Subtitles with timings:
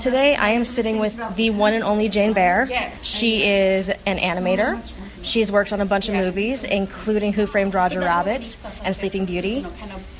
[0.00, 2.68] Today I am sitting with the one and only Jane Baer.
[3.02, 4.80] She is an animator.
[5.22, 9.66] She's worked on a bunch of movies, including Who Framed Roger Rabbit and Sleeping Beauty.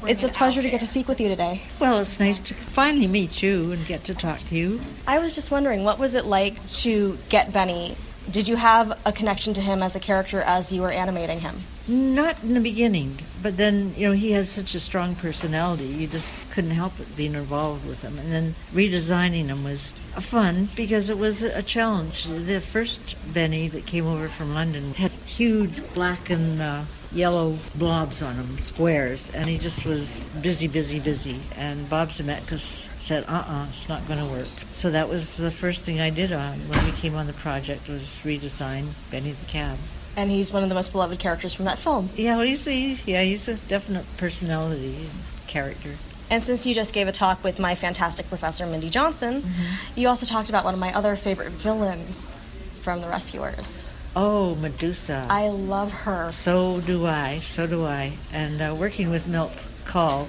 [0.07, 1.63] It's a pleasure to get to speak with you today.
[1.79, 4.81] Well, it's nice to finally meet you and get to talk to you.
[5.07, 7.97] I was just wondering, what was it like to get Benny?
[8.31, 11.65] Did you have a connection to him as a character as you were animating him?
[11.87, 15.85] Not in the beginning, but then, you know, he has such a strong personality.
[15.85, 18.19] You just couldn't help but being involved with him.
[18.19, 22.25] And then redesigning him was fun because it was a challenge.
[22.25, 28.23] The first Benny that came over from London had huge black and uh, yellow blobs
[28.23, 31.41] on him, squares, and he just was busy, busy, busy.
[31.57, 34.49] And Bob Zemeckis said, uh-uh, it's not going to work.
[34.73, 37.89] So that was the first thing I did on when we came on the project
[37.89, 39.79] was redesign Benny the Cab
[40.17, 42.11] and he's one of the most beloved characters from that film.
[42.15, 45.11] Yeah, well, he's a, yeah, he's a definite personality and
[45.47, 45.97] character.
[46.31, 49.99] And since you just gave a talk with my fantastic professor, Mindy Johnson, mm-hmm.
[49.99, 52.39] you also talked about one of my other favorite villains
[52.83, 53.85] from The Rescuers.
[54.17, 55.27] Oh, Medusa.
[55.29, 56.31] I love her.
[56.31, 57.41] So do I.
[57.41, 58.17] So do I.
[58.33, 59.53] And uh, working with Milt
[59.85, 60.29] Kahl,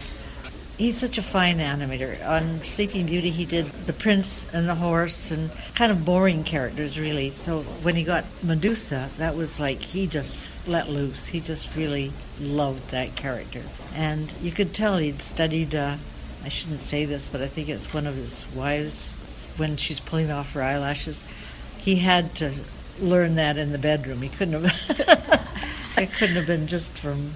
[0.77, 2.27] he's such a fine animator.
[2.27, 6.97] On Sleeping Beauty, he did the prince and the horse and kind of boring characters,
[6.97, 7.29] really.
[7.29, 11.27] So when he got Medusa, that was like he just let loose.
[11.27, 13.61] He just really loved that character.
[13.93, 15.97] And you could tell he'd studied, uh,
[16.43, 19.11] I shouldn't say this, but I think it's one of his wives
[19.57, 21.23] when she's pulling off her eyelashes.
[21.77, 22.51] He had to
[22.99, 24.21] learn that in the bedroom.
[24.21, 25.95] He couldn't have.
[25.97, 27.35] it couldn't have been just from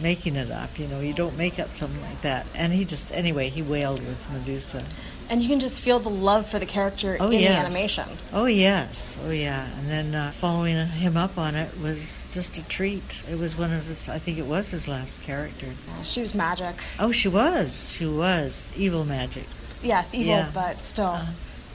[0.00, 0.78] making it up.
[0.78, 2.46] You know, you don't make up something like that.
[2.54, 4.84] And he just, anyway, he wailed with Medusa.
[5.28, 7.50] And you can just feel the love for the character oh, in yes.
[7.50, 8.08] the animation.
[8.32, 9.16] Oh, yes.
[9.24, 9.68] Oh, yeah.
[9.78, 13.22] And then uh, following him up on it was just a treat.
[13.30, 15.68] It was one of his, I think it was his last character.
[15.86, 16.74] Yeah, she was magic.
[16.98, 17.92] Oh, she was.
[17.92, 18.72] She was.
[18.76, 19.44] Evil magic.
[19.82, 20.50] Yes, evil, yeah.
[20.52, 21.06] but still.
[21.06, 21.26] Uh,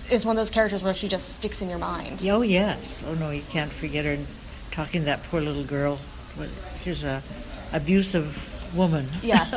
[0.10, 2.22] is one of those characters where she just sticks in your mind.
[2.28, 3.04] Oh, yes.
[3.08, 4.18] Oh, no, you can't forget her
[4.72, 6.00] talking to that poor little girl.
[6.84, 7.24] She's a
[7.72, 9.10] abusive woman.
[9.22, 9.54] Yes.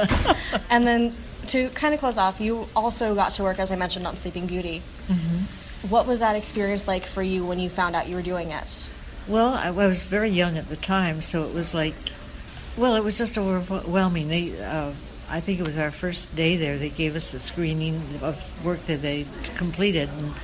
[0.71, 1.15] and then
[1.49, 4.47] to kind of close off, you also got to work, as I mentioned, on Sleeping
[4.47, 4.83] Beauty.
[5.09, 5.89] Mm-hmm.
[5.89, 8.89] What was that experience like for you when you found out you were doing it?
[9.27, 11.95] Well, I, I was very young at the time, so it was like,
[12.77, 14.29] well, it was just overwhelming.
[14.29, 14.93] They, uh,
[15.31, 16.79] I think it was our first day there.
[16.79, 20.35] They gave us a screening of work that they completed, and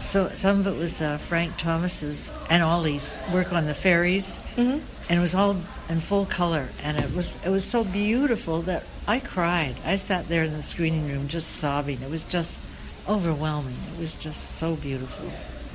[0.00, 4.84] so some of it was uh, Frank Thomas's and Ollie's work on the fairies, mm-hmm.
[5.08, 5.56] and it was all
[5.88, 9.76] in full color, and it was it was so beautiful that I cried.
[9.84, 12.00] I sat there in the screening room just sobbing.
[12.02, 12.58] It was just
[13.08, 13.76] overwhelming.
[13.94, 15.30] It was just so beautiful,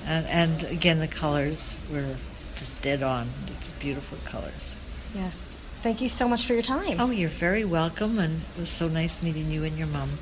[0.05, 2.15] and and again the colors were
[2.55, 3.29] just dead on.
[3.59, 4.75] Just beautiful colors.
[5.13, 5.57] Yes.
[5.87, 6.99] Thank you so much for your time.
[6.99, 10.19] Oh, you're very welcome, and it was so nice meeting you and your mom.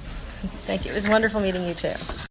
[0.68, 0.92] Thank you.
[0.92, 1.94] It was wonderful meeting you too.